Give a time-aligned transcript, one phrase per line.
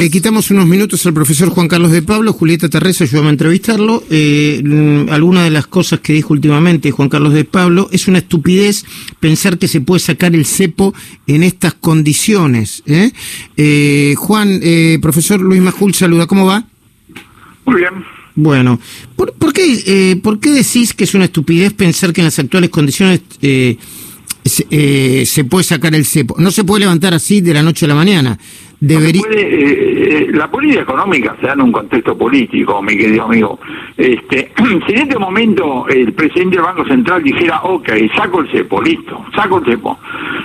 [0.00, 2.32] le quitamos unos minutos al profesor Juan Carlos de Pablo.
[2.32, 4.02] Julieta Terreza ayúdame a entrevistarlo.
[4.08, 8.16] Eh, mm, alguna de las cosas que dijo últimamente Juan Carlos de Pablo es una
[8.16, 8.86] estupidez
[9.20, 10.94] pensar que se puede sacar el cepo
[11.26, 12.82] en estas condiciones.
[12.86, 13.12] ¿eh?
[13.58, 14.62] Eh, Juan,
[15.02, 16.26] profesor Luis Majul, saluda.
[16.26, 16.64] ¿Cómo va?
[17.66, 18.02] Muy bien.
[18.34, 18.80] Bueno,
[19.16, 23.20] ¿por, qué, ¿por qué decís que es una estupidez pensar que en las actuales condiciones
[23.38, 23.76] se,
[25.26, 26.36] se puede sacar el cepo?
[26.38, 28.38] No se puede levantar así de la noche a la mañana.
[28.80, 29.22] Debería...
[29.30, 33.60] Eh, eh, la política económica se da en un contexto político, mi querido amigo.
[33.96, 34.50] Este,
[34.86, 39.22] si en este momento el presidente del Banco Central dijera, ok, saco el cepo, listo,
[39.34, 39.98] saco el cepo.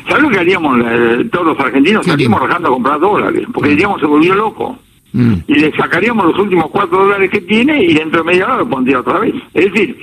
[0.08, 2.06] ¿Sabes lo que haríamos eh, todos los argentinos?
[2.06, 4.78] Estaríamos rajando a comprar dólares, porque diríamos se volvió loco.
[5.14, 5.36] Mm.
[5.48, 8.70] Y le sacaríamos los últimos cuatro dólares que tiene y dentro de media hora lo
[8.70, 9.34] pondría otra vez.
[9.54, 9.98] Es decir,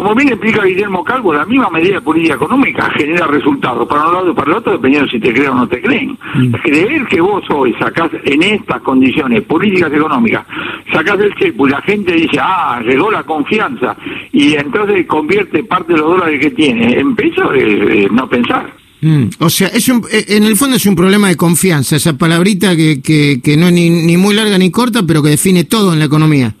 [0.00, 4.14] como bien explica Guillermo Calvo, la misma medida de política económica genera resultados para un
[4.14, 6.16] lado y para el otro, dependiendo si te creen o no te creen.
[6.36, 6.52] Mm.
[6.52, 10.46] Creer que vos hoy sacás en estas condiciones políticas económicas,
[10.90, 13.94] sacás el cheque y la gente dice, ah, llegó la confianza,
[14.32, 17.50] y entonces convierte parte de los dólares que tiene en pesos,
[18.10, 18.72] no pensar.
[19.02, 19.24] Mm.
[19.38, 23.02] O sea, es eh, en el fondo es un problema de confianza, esa palabrita que,
[23.02, 25.98] que, que no es ni, ni muy larga ni corta, pero que define todo en
[25.98, 26.54] la economía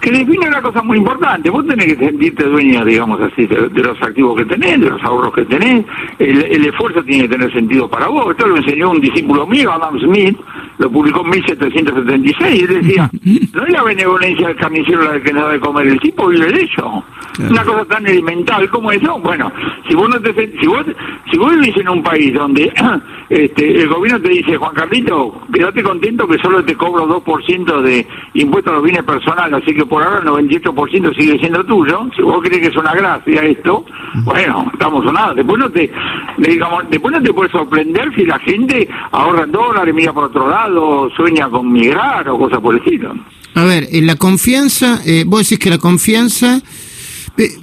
[0.00, 1.50] que define una cosa muy importante.
[1.50, 5.34] Vos tenés que sentirte dueña, digamos así, de, los activos que tenés, de los ahorros
[5.34, 5.84] que tenés.
[6.18, 8.30] El, esfuerzo tiene que tener sentido para vos.
[8.30, 10.38] Esto lo enseñó un discípulo mío, Adam Smith,
[10.82, 13.10] lo publicó en 1776, y él decía,
[13.54, 16.52] no es la benevolencia del carnicero la que no da de comer, el tipo vive
[16.52, 17.04] de eso.
[17.48, 19.50] Una cosa tan elemental como eso, bueno,
[19.88, 20.84] si vos no te si vos,
[21.30, 22.70] si vos vivís en un país donde
[23.30, 28.06] este, el gobierno te dice, Juan Carlito, quédate contento que solo te cobro 2% de
[28.34, 32.22] impuestos a los bienes personales, así que por ahora el 98% sigue siendo tuyo, si
[32.22, 33.84] vos crees que es una gracia esto,
[34.24, 35.36] bueno, estamos sonados.
[35.36, 35.90] Después no te,
[36.38, 40.48] digamos, después no te puedes sorprender si la gente ahorra en dólares, mira por otro
[40.48, 40.71] lado,
[41.16, 43.14] sueña con migrar o cosas por el estilo.
[43.54, 46.62] A ver, en la confianza, eh, vos decís que la confianza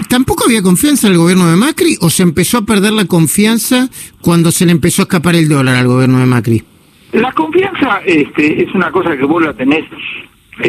[0.10, 3.88] ¿Tampoco había confianza en el gobierno de Macri o se empezó a perder la confianza
[4.22, 6.64] cuando se le empezó a escapar el dólar al gobierno de Macri?
[7.12, 9.86] La confianza este, es una cosa que vos la tenés
[10.62, 10.68] eh,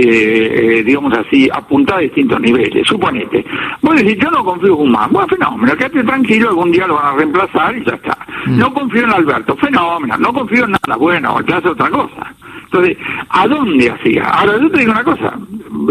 [0.78, 2.86] eh, digamos así, apuntada a distintos niveles.
[2.86, 3.44] Suponete,
[3.82, 7.06] vos decís, yo no confío en Guzmán, bueno, fenómeno, quédate tranquilo, algún día lo van
[7.06, 8.16] a reemplazar y ya está.
[8.50, 12.34] No confío en Alberto, fenómeno, no confío en nada, bueno, ya hace otra cosa.
[12.64, 12.96] Entonces,
[13.28, 14.24] ¿a dónde hacía?
[14.24, 15.36] Ahora, yo te digo una cosa,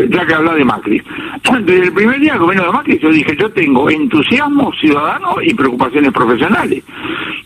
[0.09, 1.01] ya que habla de Macri.
[1.61, 5.53] Desde el primer día del gobierno de Macri, yo dije, yo tengo entusiasmo ciudadano y
[5.53, 6.83] preocupaciones profesionales.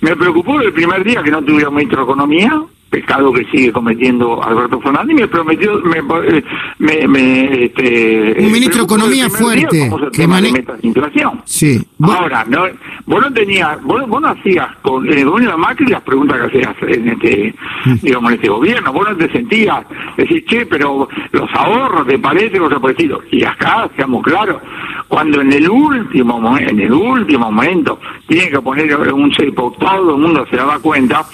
[0.02, 2.62] Me preocupó el primer día que no tuviera ministro de Economía,
[2.94, 9.30] pecado que sigue cometiendo Alberto Fernández, me prometió, me, me, este, un ministro de Economía
[9.32, 11.42] fuerte que maneja inflación.
[11.46, 11.84] Sí.
[12.04, 12.66] Ahora, no,
[13.08, 16.76] vos no tenías, vos, no hacías con el gobierno de Macri las preguntas que hacías
[16.84, 17.56] en este,
[17.86, 17.94] mm.
[18.04, 19.84] digamos, en este gobierno, vos no te sentías
[20.16, 22.60] decir, che, pero los ahorros, ¿te parece?
[22.60, 24.62] Por el Y acá, seamos claros,
[25.08, 30.22] cuando en el último en el último momento tiene que poner un cepo, todo el
[30.22, 31.26] mundo se daba cuenta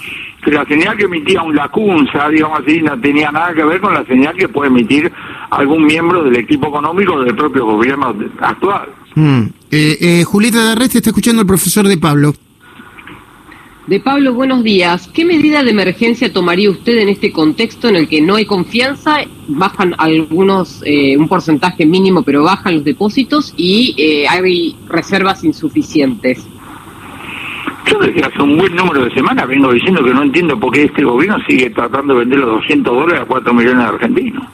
[0.42, 3.94] que la señal que emitía un lacunza, digamos así, no tenía nada que ver con
[3.94, 5.12] la señal que puede emitir
[5.50, 8.88] algún miembro del equipo económico del propio gobierno actual.
[9.14, 9.42] Mm.
[9.70, 12.34] Eh, eh, Julieta Darreste está escuchando al profesor de Pablo.
[13.90, 15.08] De Pablo, buenos días.
[15.12, 19.16] ¿Qué medida de emergencia tomaría usted en este contexto en el que no hay confianza,
[19.48, 26.46] bajan algunos, eh, un porcentaje mínimo, pero bajan los depósitos y eh, hay reservas insuficientes?
[27.86, 30.84] Yo desde hace un buen número de semanas vengo diciendo que no entiendo por qué
[30.84, 34.44] este gobierno sigue tratando de vender los 200 dólares a 4 millones de argentinos.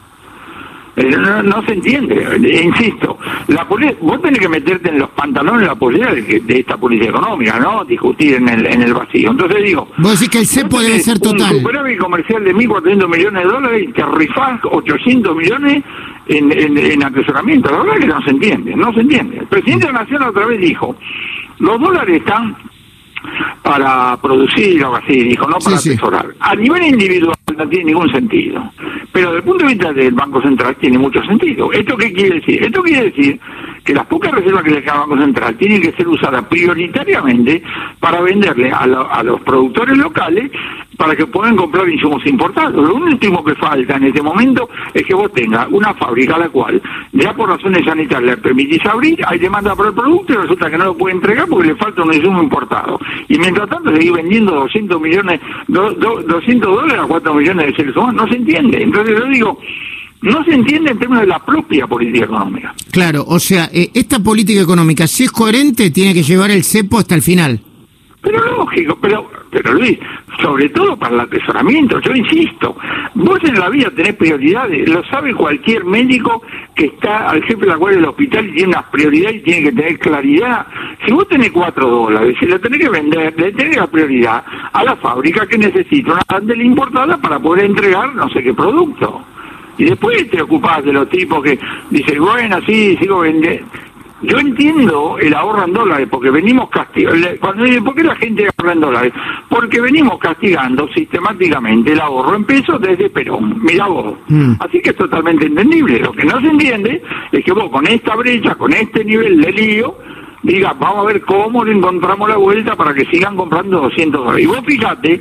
[0.97, 1.15] Eh,
[1.45, 6.15] no, se entiende, eh, insisto, la vos tenés que meterte en los pantalones la posibilidad
[6.15, 7.85] de, esta política económica, ¿no?
[7.85, 9.31] Discutir en el, en el vacío.
[9.31, 9.87] Entonces digo...
[9.99, 11.57] Vos decís que el cepo debe ser total.
[11.57, 15.85] Un superávit comercial de 1.400 millones de dólares y que rifás 800 millones
[16.29, 17.71] en, en, en atesoramiento.
[17.71, 19.37] La verdad es que no se entiende, no se entiende.
[19.41, 20.97] El presidente de la Nación otra vez dijo,
[21.59, 22.57] los dólares están
[23.63, 26.27] para producir o así, dijo, no para asesorar.
[26.41, 28.71] A nivel individual no tiene ningún sentido,
[29.13, 31.73] pero desde el punto de vista del Banco Central tiene mucho sentido.
[31.73, 32.63] ¿Esto qué quiere decir?
[32.63, 33.41] Esto quiere decir
[33.87, 37.63] que las pocas reservas que deja Banco Central tienen que ser usadas prioritariamente
[38.01, 40.51] para venderle a, a los productores locales
[40.97, 42.89] para que puedan comprar insumos importados.
[42.89, 46.49] Lo último que falta en este momento es que vos tengas una fábrica a la
[46.49, 50.71] cual ya por razones sanitarias le permitís abrir, hay demanda por el producto y resulta
[50.71, 52.99] que no lo puede entregar porque le falta un insumo importado.
[53.29, 58.15] Y mientras tanto seguís vendiendo 200 millones, 200 dólares a 4 millones de seres humanos.
[58.17, 58.83] No se entiende.
[58.83, 59.59] Entonces yo digo,
[60.23, 62.75] no se entiende en términos de la propia política económica.
[62.91, 66.99] Claro, o sea, eh, esta política económica, si es coherente, tiene que llevar el cepo
[66.99, 67.61] hasta el final.
[68.27, 70.01] Pero lógico, pero, pero Luis,
[70.43, 72.77] sobre todo para el atesoramiento, yo insisto,
[73.15, 76.43] vos en la vida tenés prioridades, lo sabe cualquier médico
[76.75, 79.63] que está al jefe de la guardia del hospital y tiene unas prioridades y tiene
[79.63, 80.67] que tener claridad.
[81.05, 84.83] Si vos tenés cuatro dólares, si lo tenés que vender, le tenés la prioridad a
[84.83, 89.23] la fábrica que necesita una bandera importada para poder entregar no sé qué producto.
[89.79, 91.59] Y después te ocupás de los tipos que
[91.91, 93.67] dicen, bueno, sí, sigo vendiendo.
[94.23, 97.39] Yo entiendo el ahorro en dólares, porque venimos castigando.
[97.39, 99.13] ¿Por qué la gente ahorra en dólares?
[99.49, 103.63] Porque venimos castigando sistemáticamente el ahorro en pesos desde Perón.
[103.63, 104.15] Mira vos.
[104.29, 104.55] Mm.
[104.59, 105.99] Así que es totalmente entendible.
[105.99, 109.53] Lo que no se entiende es que vos, con esta brecha, con este nivel de
[109.53, 109.95] lío,
[110.43, 114.45] digas, vamos a ver cómo le encontramos la vuelta para que sigan comprando 200 dólares.
[114.45, 115.21] Y vos fíjate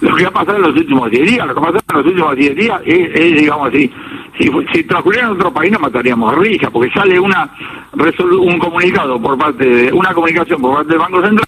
[0.00, 1.46] lo que ha pasado en los últimos 10 días.
[1.46, 3.90] Lo que ha pasado en los últimos 10 días es, digamos así,
[4.38, 7.50] si, si transcurriera en otro país nos mataríamos risa, porque sale una
[8.40, 11.46] un comunicado por parte de, una comunicación por parte del Banco Central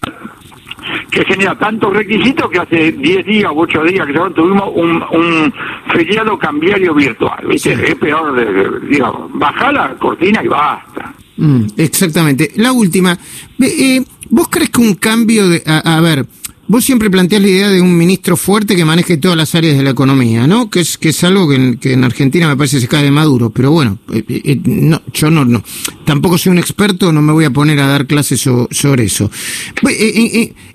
[1.10, 5.52] que genera tantos requisitos que hace 10 días o 8 días que tuvimos un, un
[5.92, 7.46] feriado cambiario virtual.
[7.46, 7.72] ¿viste?
[7.72, 11.12] Es peor, de, digamos, baja la cortina y basta.
[11.36, 12.52] Mm, exactamente.
[12.56, 13.18] La última,
[13.60, 15.62] eh, ¿vos crees que un cambio de...
[15.66, 16.24] a ver,
[16.68, 19.82] Vos siempre planteás la idea de un ministro fuerte que maneje todas las áreas de
[19.82, 20.68] la economía, ¿no?
[20.68, 23.10] Que es que es algo que en, que en Argentina me parece se cae de
[23.10, 25.62] maduro, pero bueno, eh, eh, eh, no, yo no, no,
[26.04, 29.30] tampoco soy un experto, no me voy a poner a dar clases sobre eso.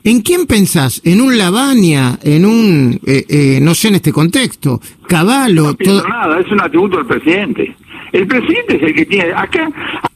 [0.04, 1.00] ¿En quién pensás?
[1.06, 2.18] ¿En un Lavania?
[2.24, 3.00] ¿En un,
[3.62, 4.82] no sé, en este contexto?
[5.08, 5.76] ¿Caballo?
[5.80, 7.76] No nada, es un atributo del presidente.
[8.14, 9.34] El presidente es el que tiene.
[9.34, 9.70] Acá,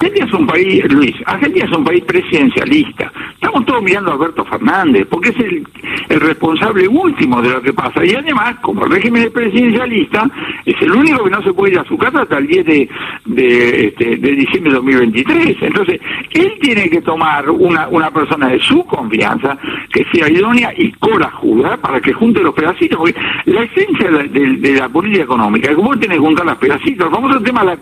[0.07, 3.11] Argentina es un país, Luis, Argentina es un país presidencialista.
[3.33, 5.67] Estamos todos mirando a Alberto Fernández, porque es el,
[6.09, 8.05] el responsable último de lo que pasa.
[8.05, 10.29] Y además, como el régimen es presidencialista,
[10.65, 12.89] es el único que no se puede ir a su casa hasta el 10 de,
[13.25, 15.57] de, este, de diciembre de 2023.
[15.61, 15.99] Entonces,
[16.31, 19.57] él tiene que tomar una, persona de su confianza,
[19.91, 22.97] que sea idónea y corajuda, para que junte los pedacitos.
[22.97, 23.15] Porque
[23.45, 27.11] la esencia de, la política económica es que vos tenés que juntar los pedacitos.
[27.11, 27.77] Vamos al tema la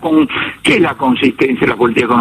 [0.62, 2.15] qué es la consistencia de la política económica,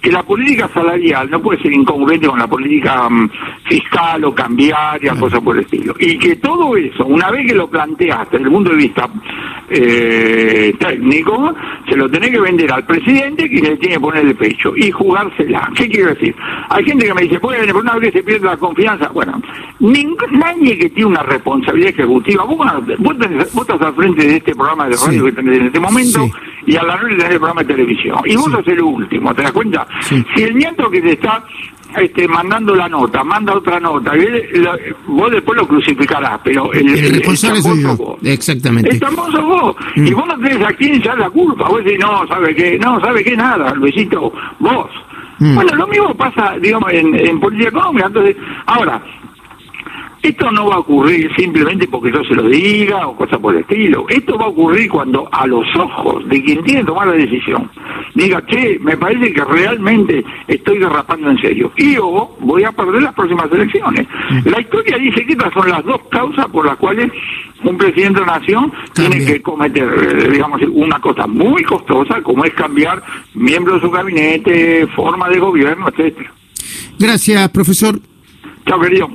[0.00, 3.30] que la política salarial no puede ser incongruente con la política mm,
[3.64, 7.68] fiscal o cambiaria, cosas por el estilo, y que todo eso, una vez que lo
[7.68, 9.08] planteaste desde el punto de vista
[9.68, 11.54] eh, técnico,
[11.88, 14.90] se lo tenés que vender al presidente que le tiene que poner el pecho y
[14.90, 15.70] jugársela.
[15.74, 16.34] ¿Qué quiero decir?
[16.68, 19.40] Hay gente que me dice, puede venir, una vez que se pierde la confianza, bueno,
[19.78, 22.66] nadie que tiene una responsabilidad ejecutiva, vos,
[23.60, 26.30] estás al frente de este programa de radio que tenés en este momento,
[26.66, 28.18] y a la noche tenés el programa de televisión.
[28.24, 29.86] Y vos sos el último, ¿te das cuenta?
[30.08, 31.42] Si el nieto que te está
[31.98, 34.12] este, mandando la nota, manda otra nota,
[35.06, 38.18] vos después lo crucificarás, pero el, el responsable soy yo.
[38.22, 38.90] Exactamente.
[38.90, 39.76] El vos.
[39.96, 40.06] Mm.
[40.06, 41.68] Y vos no tenés a quién echar la culpa.
[41.68, 42.78] Vos decís, no, ¿sabe qué?
[42.78, 43.36] No, ¿sabe qué?
[43.36, 44.90] Nada, Luisito, vos.
[45.38, 45.54] Mm.
[45.54, 48.06] Bueno, lo mismo pasa, digamos, en, en política económica.
[48.06, 48.36] Entonces,
[48.66, 49.02] ahora,
[50.22, 53.62] esto no va a ocurrir simplemente porque yo se lo diga o cosas por el
[53.62, 54.04] estilo.
[54.08, 57.70] Esto va a ocurrir cuando a los ojos de quien tiene que tomar la decisión
[58.14, 61.72] diga, che, me parece que realmente estoy derrapando en serio.
[61.76, 64.06] Y yo voy a perder las próximas elecciones.
[64.30, 64.48] Mm.
[64.48, 67.10] La historia dice que estas son las dos causas por las cuales
[67.62, 72.52] un presidente de nación tiene que cometer, eh, digamos, una cosa muy costosa como es
[72.54, 73.02] cambiar
[73.34, 76.32] miembros de su gabinete, forma de gobierno, etcétera.
[76.98, 77.98] Gracias, profesor.
[78.66, 79.10] Chao, querido.